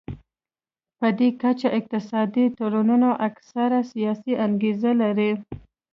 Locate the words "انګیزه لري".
4.45-5.31